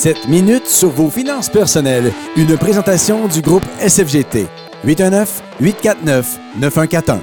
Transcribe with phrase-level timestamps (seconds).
[0.00, 2.10] 7 minutes sur vos finances personnelles.
[2.34, 4.46] Une présentation du groupe SFGT.
[4.86, 7.18] 819-849-9141.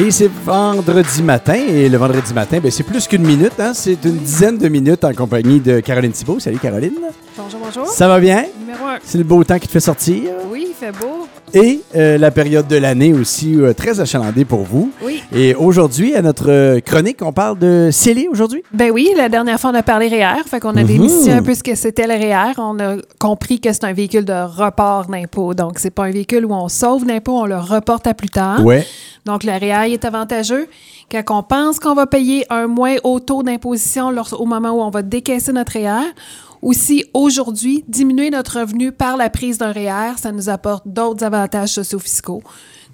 [0.00, 1.54] Et c'est vendredi matin.
[1.54, 3.52] Et le vendredi matin, ben, c'est plus qu'une minute.
[3.60, 3.70] Hein?
[3.72, 6.40] C'est une dizaine de minutes en compagnie de Caroline Thibault.
[6.40, 6.98] Salut Caroline.
[7.36, 7.86] Bonjour, bonjour.
[7.86, 8.46] Ça va bien?
[8.58, 8.98] Numéro un.
[9.04, 10.32] C'est le beau temps qui te fait sortir?
[10.50, 11.23] Oui, il fait beau.
[11.54, 14.90] Et euh, la période de l'année aussi euh, très achalandée pour vous.
[15.02, 15.22] Oui.
[15.32, 18.62] Et aujourd'hui, à notre euh, chronique, on parle de scellé aujourd'hui?
[18.72, 20.42] Ben oui, la dernière fois, on a parlé REER.
[20.46, 20.86] Fait qu'on a Mhm.
[20.86, 22.54] démystifié un peu ce que c'était le REER.
[22.58, 25.54] On a compris que c'est un véhicule de report d'impôt.
[25.54, 28.64] Donc, c'est pas un véhicule où on sauve d'impôt, on le reporte à plus tard.
[28.64, 28.84] Ouais.
[29.24, 30.66] Donc, le REER est avantageux
[31.10, 34.90] quand on pense qu'on va payer un moins haut taux d'imposition au moment où on
[34.90, 36.10] va décaisser notre REER.
[36.64, 41.68] Aussi, aujourd'hui, diminuer notre revenu par la prise d'un REER, ça nous apporte d'autres avantages
[41.74, 42.42] socio-fiscaux,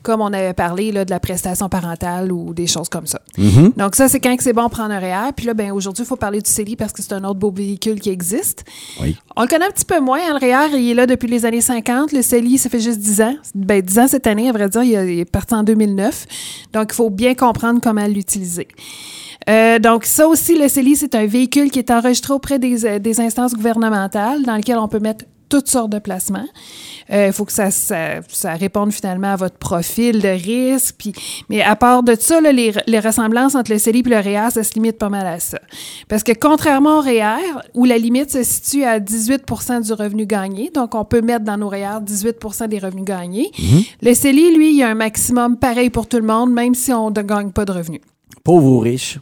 [0.03, 3.21] comme on avait parlé là, de la prestation parentale ou des choses comme ça.
[3.39, 3.73] Mhm.
[3.77, 5.33] Donc, ça, c'est quand c'est bon prendre un REER.
[5.37, 7.51] Puis là, ben, aujourd'hui, il faut parler du CELI parce que c'est un autre beau
[7.51, 8.65] véhicule qui existe.
[9.03, 9.17] Oui.
[9.37, 10.19] On le connaît un petit peu moins.
[10.19, 12.13] hein, le REER, il est là depuis les années 50.
[12.13, 13.35] Le CELI, ça fait juste 10 ans.
[13.55, 14.83] Ben, 10 ans cette année, à vrai dire.
[14.83, 16.27] Il, a- il est parti en 2009.
[16.73, 18.69] Donc, il faut bien comprendre comment l'utiliser.
[19.49, 22.99] Euh, donc, ça aussi, le CELI, c'est un véhicule qui est enregistré auprès des, euh,
[22.99, 26.47] des instances gouvernementales dans lequel on peut mettre toutes sortes de placements.
[27.13, 30.95] Euh, Il faut que ça, ça, ça réponde finalement à votre profil de risque.
[30.97, 31.13] Puis,
[31.51, 34.51] mais à part de ça, là, les, les ressemblances entre le CELI et le REER,
[34.51, 35.59] ça se limite pas mal à ça.
[36.09, 37.43] Parce que contrairement au REER,
[37.75, 41.57] où la limite se situe à 18% du revenu gagné, donc on peut mettre dans
[41.59, 43.51] nos REER 18% des revenus gagnés,
[44.01, 46.93] le CELI, lui, il y a un maximum pareil pour tout le monde, même si
[46.93, 48.01] on ne gagne pas de revenus.
[48.45, 49.19] Pauvres ou riches.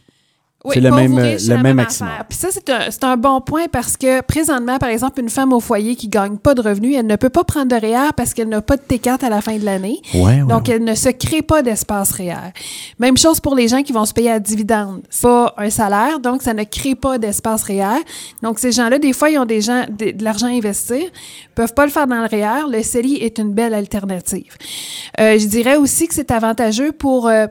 [0.65, 1.87] Oui, C'est le même, le même même.
[2.27, 5.61] Puis ça, c'est un, un bon point parce que présentement, par exemple, une femme au
[5.61, 8.49] foyer qui gagne pas de revenus, elle ne peut pas prendre de REER parce qu'elle
[8.49, 10.01] n'a pas de T4 à la fin de l'année.
[10.13, 10.75] Ouais, ouais, Donc, ouais.
[10.75, 12.51] elle ne se crée pas d'espace REER.
[12.99, 15.01] Même chose pour les gens qui vont se payer à dividende.
[15.09, 18.03] C'est pas un salaire, donc ça ne crée pas d'espace REER.
[18.43, 21.03] Donc, ces gens-là, des fois, ils ont des gens, de, de l'argent à investir,
[21.55, 22.67] peuvent pas le faire dans le REER.
[22.69, 24.57] Le CELI est une belle alternative.
[25.21, 27.47] Euh, je dirais aussi que c'est avantageux pour euh,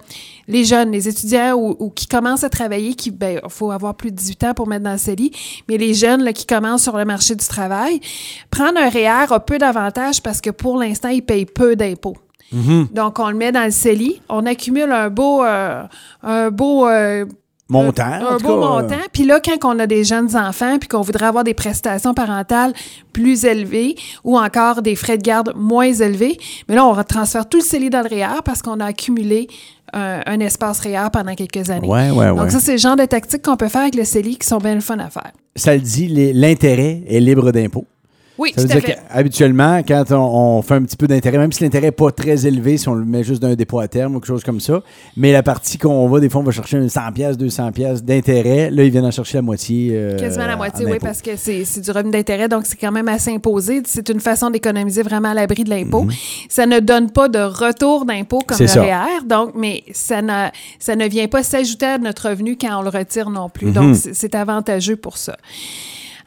[0.47, 4.11] les jeunes, les étudiants ou, ou qui commencent à travailler, qui, ben, faut avoir plus
[4.11, 5.33] de 18 ans pour mettre dans le CELI,
[5.69, 8.01] mais les jeunes là, qui commencent sur le marché du travail,
[8.51, 12.17] prendre un REER a peu d'avantages parce que pour l'instant, ils payent peu d'impôts.
[12.95, 15.83] Donc, on le met dans le CELI, on accumule un beau, euh,
[16.23, 17.27] un beau euh,
[17.69, 18.05] Montant.
[18.05, 18.95] un beau montant.
[19.13, 22.73] Puis là, quand on a des jeunes enfants, puis qu'on voudrait avoir des prestations parentales
[23.13, 27.59] plus élevées ou encore des frais de garde moins élevés, mais là, on transfère tout
[27.59, 29.49] le CELI dans le REER parce qu'on a accumulé
[29.93, 31.87] un, un espace REER pendant quelques années.
[31.87, 32.37] Ouais, ouais, ouais.
[32.37, 34.59] Donc ça, c'est le genre de tactiques qu'on peut faire avec le CELI qui sont
[34.59, 35.33] bien le fun à faire.
[35.55, 37.85] Ça le dit, l'intérêt est libre d'impôt.
[38.39, 38.99] Oui, Ça veut tout à dire fait.
[39.13, 42.47] qu'habituellement, quand on, on fait un petit peu d'intérêt, même si l'intérêt n'est pas très
[42.47, 44.81] élevé, si on le met juste d'un dépôt à terme ou quelque chose comme ça,
[45.17, 48.03] mais la partie qu'on va, des fois, on va chercher un 100 pièces, 200 pièces
[48.05, 49.91] d'intérêt, là, ils viennent en chercher la moitié.
[49.93, 53.09] euh, Quasiment la moitié, oui, parce que c'est du revenu d'intérêt, donc c'est quand même
[53.09, 53.83] assez imposé.
[53.85, 56.07] C'est une façon d'économiser vraiment à l'abri de l'impôt.
[56.49, 58.63] Ça ne donne pas de retour d'impôt comme Mhm.
[58.63, 58.83] Le ça.
[58.83, 60.21] REER, donc, mais ça,
[60.79, 63.67] ça ne vient pas s'ajouter à notre revenu quand on le retire non plus.
[63.69, 63.73] Mhm.
[63.73, 65.37] Donc, c'est c'est avantageux pour ça.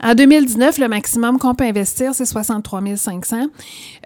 [0.04, 3.48] En 2019, le maximum qu'on peut investir, c'est 63 500.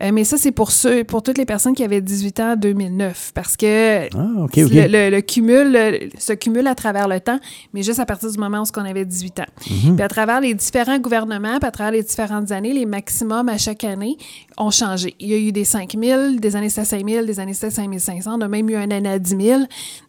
[0.01, 2.55] Euh, mais ça, c'est pour ceux, pour toutes les personnes qui avaient 18 ans en
[2.57, 3.31] 2009.
[3.33, 7.39] Parce que Ah, le, le- le cumul se cumule à travers le temps,
[7.73, 9.45] mais juste à partir du moment où on avait 18 ans.
[9.69, 9.95] Mhm.
[9.95, 13.57] Puis à travers les différents gouvernements, puis à travers les différentes années, les maximums à
[13.57, 14.17] chaque année
[14.57, 15.15] ont changé.
[15.19, 17.71] Il y a eu des 5 000, des années c'était 5 000, des années c'était
[17.71, 18.37] 5 500.
[18.37, 19.61] On a même eu un année à 10 000.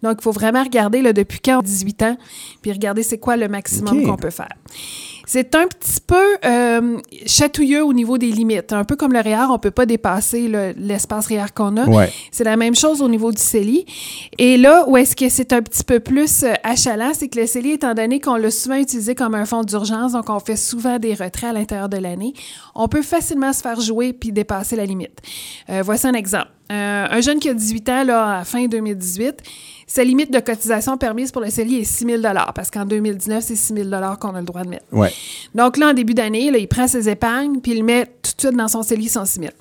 [0.02, 2.16] Donc, il faut vraiment regarder là, depuis quand on a 18 ans,
[2.62, 4.48] puis regarder c'est quoi le maximum qu'on peut faire.
[5.28, 6.14] C'est un petit peu
[6.44, 8.72] euh, chatouilleux au niveau des limites.
[8.72, 11.84] Un peu comme le REER, on ne peut pas dépasser le- l'espace REER qu'on a.
[11.84, 12.12] Ouais.
[12.30, 13.84] C'est la même chose au niveau du CELI.
[14.38, 17.46] Et là, où est-ce que c'est un petit peu plus euh, achalant, c'est que le
[17.46, 20.98] CELI, étant donné qu'on l'a souvent utilisé comme un fonds d'urgence, donc on fait souvent
[21.00, 22.32] des retraits à l'intérieur de l'année,
[22.76, 25.18] on peut facilement se faire jouer puis dépasser la limite.
[25.70, 26.48] Euh, voici un exemple.
[26.72, 29.42] Euh, un jeune qui a 18 ans, là, à fin 2018,
[29.86, 32.22] sa limite de cotisation permise pour le CELI est 6 000
[32.54, 33.90] parce qu'en 2019, c'est 6 000
[34.20, 34.84] qu'on a le droit de mettre.
[34.90, 35.12] Ouais.
[35.54, 38.56] Donc là, en début d'année, il prend ses épargnes, puis il met tout de suite
[38.56, 39.52] dans son CELI son 6 000.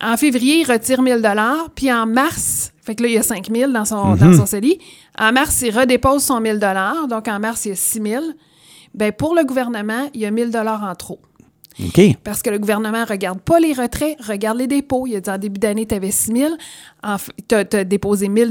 [0.00, 3.22] En février, il retire 1000 dollars, puis en mars, fait que là, il y a
[3.22, 4.78] 5 000 dans son, dans son CELI.
[5.18, 8.24] En mars, il redépose son 1000 dollars, donc en mars, il y a 6 000.
[8.94, 11.20] Bien, pour le gouvernement, il y a 1000 dollars en trop.
[11.86, 12.00] OK.
[12.24, 15.06] Parce que le gouvernement ne regarde pas les retraits, regarde les dépôts.
[15.06, 16.54] Il a dit en début d'année, tu avais 6 000.
[17.48, 18.50] Tu as, déposé 1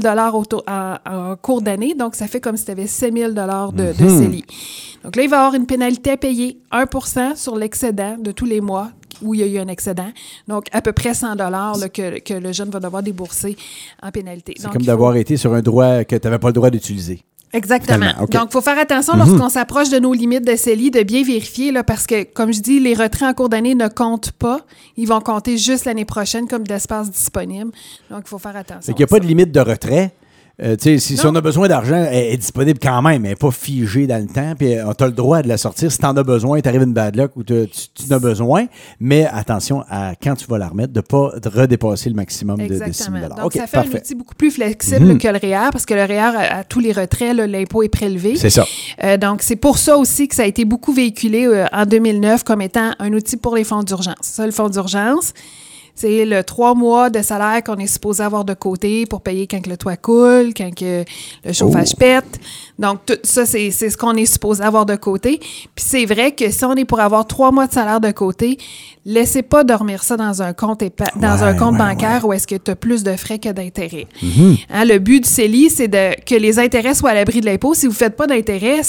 [0.66, 1.94] en, en cours d'année.
[1.94, 4.44] Donc, ça fait comme si tu avais 7 000 de, de CELI.
[5.04, 8.60] Donc là, il va avoir une pénalité à payer 1% sur l'excédent de tous les
[8.60, 8.90] mois
[9.20, 10.10] où il y a eu un excédent.
[10.46, 13.56] Donc, à peu près 100 dollars que, que le jeune va devoir débourser
[14.02, 14.54] en pénalité.
[14.56, 17.22] C'est comme faut- d'avoir été sur un droit que tu n'avais pas le droit d'utiliser.
[17.52, 18.12] Exactement.
[18.30, 19.18] Donc, il faut faire attention Mhm.
[19.20, 22.60] lorsqu'on s'approche de nos limites de CELI, de bien vérifier, là, parce que, comme je
[22.60, 24.60] dis, les retraits en cours d'année ne comptent pas.
[24.96, 27.70] Ils vont compter juste l'année prochaine comme d'espace disponible.
[28.10, 28.92] Donc, il faut faire attention.
[28.92, 29.20] Qu'il n'y a pas ça.
[29.20, 30.12] de limite de retrait.
[30.60, 33.24] Euh, tu sais, si, si on a besoin d'argent, elle est disponible quand même.
[33.24, 34.54] Elle n'est pas figée dans le temps.
[34.58, 35.92] Puis tu as le droit de la sortir.
[35.92, 38.66] Si tu en as besoin, tu arrives une bad luck ou tu, en as besoin.
[38.98, 42.64] Mais attention à quand tu vas la remettre, de ne pas redépasser le maximum de,
[42.66, 43.18] de 6 Exactement.
[43.20, 43.94] 000 Donc, ça fait parfait.
[43.94, 45.18] un outil beaucoup plus flexible Mhm.
[45.18, 48.34] que le REER, parce que le REER, à, à tous les retraits, l'impôt est prélevé.
[48.34, 48.66] C'est ça.
[49.04, 52.42] Euh, donc, c'est pour ça aussi que ça a été beaucoup véhiculé euh, en 2009
[52.42, 54.16] comme étant un outil pour les fonds d'urgence.
[54.22, 55.34] Ça, le fonds d'urgence,
[56.00, 59.60] c'est le trois mois de salaire qu'on est supposé avoir de côté pour payer quand
[59.60, 61.04] que le toit coule, quand que
[61.44, 61.98] le chauffage Oh.
[61.98, 62.38] pète.
[62.78, 65.38] Donc, tout ça, c'est c'est ce qu'on est supposé avoir de côté.
[65.38, 68.58] Puis c'est vrai que si on est pour avoir trois mois de salaire de côté,
[69.04, 72.32] laissez pas dormir ça dans un compte, épa- dans Ouais, un compte ouais, bancaire où
[72.32, 74.06] est-ce que tu as plus de frais que d'intérêts.
[74.22, 74.56] Mhm.
[74.70, 77.74] Hein, le but du CELI, c'est de, que les intérêts soient à l'abri de l'impôt.
[77.74, 78.80] Si vous ne faites pas d'intérêts,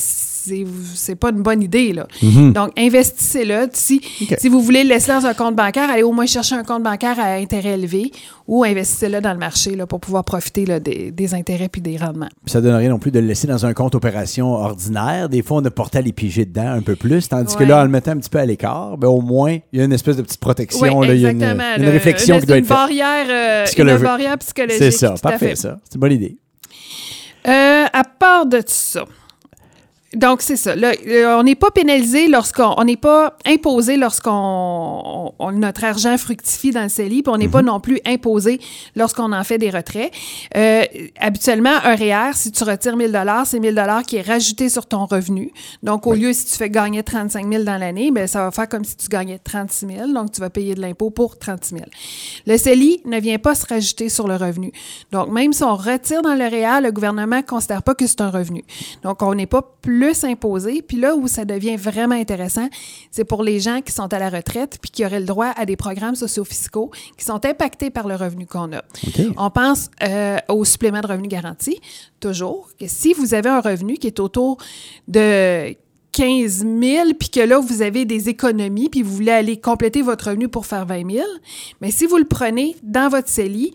[0.96, 1.94] c'est pas une bonne idée.
[1.94, 2.08] Là.
[2.22, 2.54] Mhm.
[2.54, 3.70] Donc, investissez-le.
[3.74, 4.02] Si,
[4.38, 6.84] si vous voulez le laisser dans un compte bancaire, allez au moins chercher un compte
[6.84, 8.12] bancaire à intérêt élevé
[8.48, 11.98] ou investissez-le dans le marché là, pour pouvoir profiter là, des, des intérêts puis des
[11.98, 12.30] rendements.
[12.46, 15.30] Puis ça donne rien non plus de le laisser dans un compte opération ordinaire.
[15.30, 17.28] Des fois, on a porté à les piger dedans un peu plus.
[17.30, 19.80] Tandis que là, en le mettant un petit peu à l'écart, ben, au moins, il
[19.80, 21.02] y a une espèce de petite protection.
[21.02, 21.14] Là.
[21.14, 21.76] Il y a une, exactement.
[21.78, 22.78] une Le- réflexion une, qui doit une être faite.
[22.78, 23.66] barrière, euh,
[23.98, 24.78] une barrière psychologique.
[24.80, 25.56] C'est ça, tout parfait, fait.
[25.56, 25.78] ça.
[25.84, 26.38] C'est une bonne idée.
[27.48, 29.06] Euh, à part de ça.
[30.16, 30.76] Donc, c'est ça.
[30.76, 30.94] Là,
[31.38, 32.74] on n'est pas pénalisé lorsqu'on.
[32.78, 34.32] On n'est pas imposé lorsqu'on.
[34.32, 38.60] on- on- notre argent fructifie dans le CELI, puis on n'est pas non plus imposé
[38.96, 40.12] lorsqu'on en fait des retraits.
[40.58, 40.84] Euh,
[41.20, 43.12] habituellement, un REER, si tu retires 1000
[43.46, 45.52] c'est 1000 qui est rajouté sur ton revenu.
[45.84, 48.68] Donc, au lieu, si tu fais gagner 35 000 dans l'année, ben, ça va faire
[48.68, 50.12] comme si tu gagnais 36 000.
[50.14, 51.86] Donc, tu vas payer de l'impôt pour 36 000.
[52.48, 54.72] Le CELI ne vient pas se rajouter sur le revenu.
[55.12, 58.22] Donc, même si on retire dans le REER, le gouvernement ne considère pas que c'est
[58.22, 58.64] un revenu.
[59.04, 60.82] Donc, on n'est pas plus imposé.
[60.82, 62.68] Puis là où ça devient vraiment intéressant,
[63.12, 65.66] c'est pour les gens qui sont à la retraite puis qui auraient le droit à
[65.66, 68.84] des programmes socio-fiscaux qui sont impactés par le revenu qu'on a.
[69.38, 71.80] On pense euh, au supplément de revenu garanti,
[72.20, 74.58] toujours, que si vous avez un revenu qui est autour
[75.08, 75.76] de
[76.12, 80.30] 15 000, puis que là, vous avez des économies, puis vous voulez aller compléter votre
[80.30, 81.26] revenu pour faire 20 000,
[81.82, 83.74] mais si vous le prenez dans votre CELI,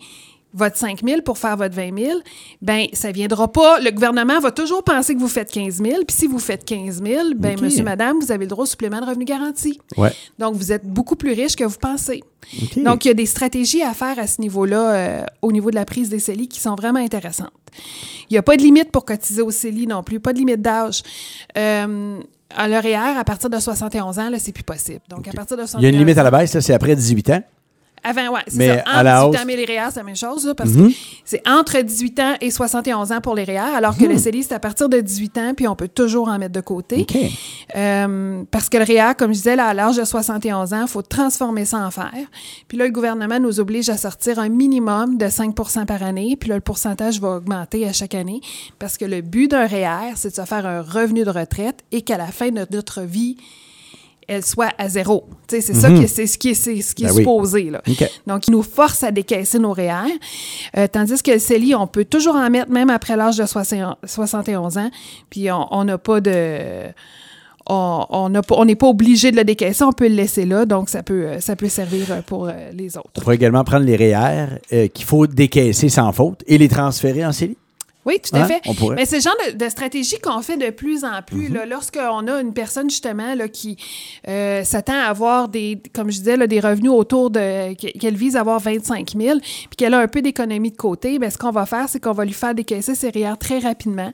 [0.55, 2.19] votre 5 000 pour faire votre 20 000,
[2.61, 3.79] bien, ça ne viendra pas.
[3.81, 7.03] Le gouvernement va toujours penser que vous faites 15 000, puis si vous faites 15
[7.03, 7.61] 000, bien, OK.
[7.61, 9.79] monsieur, madame, vous avez le droit au supplément de revenu garanti.
[9.97, 10.11] Ouais.
[10.39, 12.23] Donc, vous êtes beaucoup plus riche que vous pensez.
[12.77, 15.75] Donc, il y a des stratégies à faire à ce niveau-là, euh, au niveau de
[15.75, 17.51] la prise des CELI, qui sont vraiment intéressantes.
[18.29, 20.61] Il n'y a pas de limite pour cotiser au CELI non plus, pas de limite
[20.61, 21.03] d'âge.
[21.57, 22.19] Euh,
[22.55, 25.01] à l'horaire, à partir de 71 ans, là, c'est plus possible.
[25.09, 26.73] Donc, à partir de 71 Il y a une limite à la baisse, là, c'est
[26.73, 27.43] après 18 ans?
[28.07, 28.83] Avant, ouais, c'est Mais ça.
[28.85, 30.69] à Entre la 18 hausse- ans, mais les REER, c'est la même chose, là, parce
[30.69, 30.89] Mhm.
[30.89, 34.11] que c'est entre 18 ans et 71 ans pour les REER, alors que Mhm.
[34.11, 36.61] le CELI, c'est à partir de 18 ans, puis on peut toujours en mettre de
[36.61, 37.05] côté.
[37.75, 40.87] Euh, parce que le REER, comme je disais, là, à l'âge de 71 ans, il
[40.87, 42.11] faut transformer ça en fer.
[42.67, 46.35] Puis là, le gouvernement nous oblige à sortir un minimum de 5% par année.
[46.39, 48.41] Puis là, le pourcentage va augmenter à chaque année.
[48.79, 52.01] Parce que le but d'un REER, c'est de se faire un revenu de retraite et
[52.01, 53.37] qu'à la fin de notre vie,
[54.27, 55.25] elle soit à zéro.
[55.47, 57.17] C'est ça que c'est ce qui est, ce qui est Ben oui.
[57.19, 57.69] supposé.
[57.69, 57.81] Là.
[58.27, 59.91] Donc, il nous force à décaisser nos REER.
[60.77, 63.97] Euh, tandis que le CELI, on peut toujours en mettre même après l'âge de 60
[64.03, 64.89] 71 ans.
[65.29, 66.87] Puis on on n'a pas de
[67.67, 70.89] on on on n'est pas obligé de le décaisser, on peut le laisser là, donc
[70.89, 73.21] ça peut, euh, ça peut servir euh, pour les On autres.
[73.21, 77.31] pourrait également prendre les REER euh, qu'il faut décaisser sans faute et les transférer en
[77.31, 77.57] CELI.
[78.05, 78.45] Oui, tout à Hein?
[78.47, 78.61] fait.
[78.67, 78.95] On pourrait.
[78.95, 81.49] Mais c'est le genre de, de stratégie qu'on fait de plus en plus.
[81.49, 81.53] Mhm.
[81.55, 83.77] là, Lorsqu'on a une personne, justement, là, qui
[84.27, 87.73] euh, s'attend à avoir des, comme je disais, là, des revenus autour de.
[87.73, 91.29] qu'elle vise à avoir 25 000, puis qu'elle a un peu d'économie de côté, bien,
[91.29, 94.11] ce qu'on va faire, c'est qu'on va lui faire décaisser ses REER très rapidement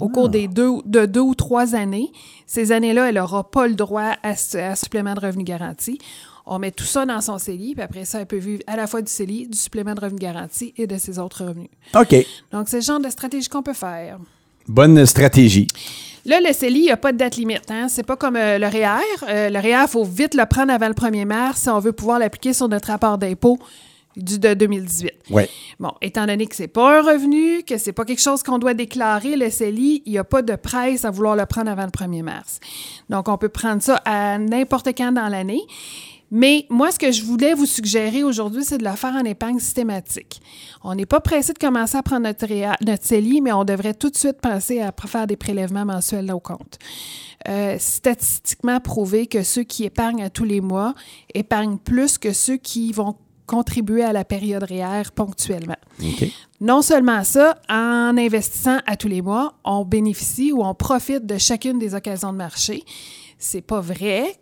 [0.00, 0.12] au Ah.
[0.12, 2.10] cours des deux, de deux ou trois années.
[2.46, 5.98] Ces années-là, elle n'aura pas le droit à, à supplément de revenu garanti.
[6.50, 8.86] On met tout ça dans son CELI, puis après ça, elle peut vivre à la
[8.86, 11.68] fois du CELI, du supplément de revenu garanti et de ses autres revenus.
[11.94, 12.14] OK.
[12.52, 14.18] Donc, c'est le genre de stratégie qu'on peut faire.
[14.66, 15.66] Bonne stratégie.
[16.24, 17.70] Là, le CELI, il n'y a pas de date limite.
[17.70, 17.88] Hein?
[17.88, 19.26] C'est pas comme euh, le REER.
[19.28, 21.92] Euh, le REER, il faut vite le prendre avant le 1er mars si on veut
[21.92, 23.58] pouvoir l'appliquer sur notre rapport d'impôt
[24.16, 25.12] du, de 2018.
[25.30, 25.48] Ouais.
[25.78, 28.74] Bon, étant donné que c'est pas un revenu, que c'est pas quelque chose qu'on doit
[28.74, 31.90] déclarer, le CELI, il n'y a pas de presse à vouloir le prendre avant le
[31.90, 32.60] 1er mars.
[33.08, 35.62] Donc, on peut prendre ça à n'importe quand dans l'année.
[36.30, 39.58] Mais moi, ce que je voulais vous suggérer aujourd'hui, c'est de le faire en épargne
[39.58, 40.40] systématique.
[40.82, 42.46] On n'est pas pressé de commencer à prendre notre,
[42.84, 46.40] notre CELI, mais on devrait tout de suite penser à faire des prélèvements mensuels au
[46.40, 46.78] compte.
[47.48, 50.94] Euh, statistiquement prouvé que ceux qui épargnent à tous les mois
[51.34, 53.14] épargnent plus que ceux qui vont
[53.46, 55.78] contribuer à la période REER ponctuellement.
[56.02, 56.28] OK.
[56.60, 61.38] Non seulement ça, en investissant à tous les mois, on bénéficie ou on profite de
[61.38, 62.84] chacune des occasions de marché.
[63.38, 64.38] C'est pas vrai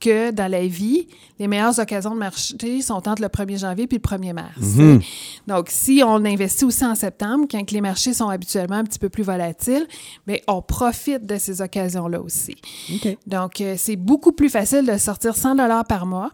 [0.00, 3.98] que dans la vie, les meilleures occasions de marché sont entre le 1er janvier puis
[4.02, 4.56] le 1er mars.
[4.60, 5.00] Mhm.
[5.46, 9.08] Donc, si on investit aussi en septembre, quand les marchés sont habituellement un petit peu
[9.08, 9.86] plus volatiles,
[10.26, 12.56] bien, on profite de ces occasions-là aussi.
[13.26, 16.30] Donc, euh, c'est beaucoup plus facile de sortir 100 dollars par mois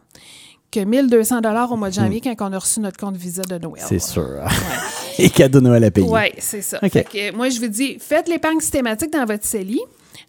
[0.71, 3.59] que 1200 dollars au mois de janvier quand on a reçu notre compte Visa de
[3.59, 3.85] Noël.
[3.87, 4.41] C'est sûr.
[5.19, 6.09] Et cadeau de Noël à payer.
[6.09, 6.79] Oui, c'est ça.
[6.83, 6.91] OK.
[6.91, 9.81] Fait que, euh, moi, je vous dis, faites l'épargne systématique dans votre CELI.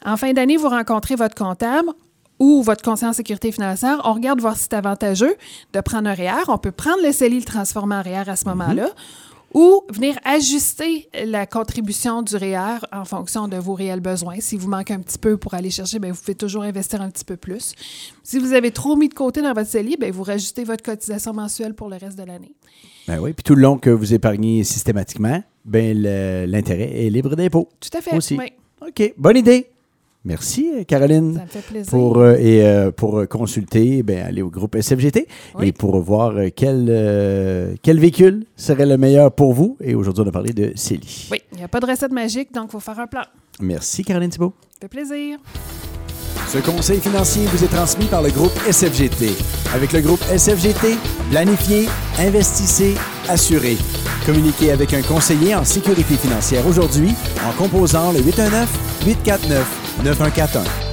[0.05, 1.89] En fin d'année, vous rencontrez votre comptable
[2.39, 4.01] ou votre conseiller en sécurité financière.
[4.03, 5.35] On regarde voir si c'est avantageux
[5.73, 6.49] de prendre un REER.
[6.49, 8.89] On peut prendre le CELI et le transformer en REER à ce moment-là.
[9.53, 14.35] Ou venir ajuster la contribution du REER en fonction de vos réels besoins.
[14.39, 17.09] Si vous manquez un petit peu pour aller chercher, bien, vous pouvez toujours investir un
[17.09, 17.73] petit peu plus.
[18.21, 21.31] Si vous avez trop mis de côté dans votre CELI, bien, vous rajustez votre cotisation
[21.33, 22.51] mensuelle pour le reste de l'année.
[23.07, 25.97] Ben oui, puis tout le long que vous épargnez systématiquement, ben
[26.51, 27.69] l'intérêt est libre d'impôt.
[27.79, 28.17] Tout à fait.
[28.17, 28.35] Aussi.
[28.37, 28.51] Oui,
[28.85, 29.69] OK, bonne idée.
[30.25, 31.35] Merci, Caroline.
[31.35, 31.91] ça me fait plaisir.
[31.91, 35.27] Pour, euh, et euh, pour euh, consulter, ben, aller au groupe SFGT
[35.59, 35.67] Oui.
[35.67, 39.77] et pour voir quel, euh, quel véhicule serait le meilleur pour vous.
[39.81, 41.29] Et aujourd'hui, on a parlé de CELI.
[41.31, 43.21] Oui, il n'y a pas de recette magique, donc il faut faire un plan.
[43.61, 44.53] Merci, Caroline Thibault.
[44.73, 45.37] Ça fait plaisir.
[46.47, 49.29] Ce conseil financier vous est transmis par le groupe SFGT.
[49.73, 50.95] Avec le groupe SFGT,
[51.29, 51.87] planifiez,
[52.19, 52.95] investissez,
[53.29, 53.77] assurez.
[54.25, 57.13] Communiquez avec un conseiller en sécurité financière aujourd'hui
[57.47, 60.84] en composant le 819 849 9141.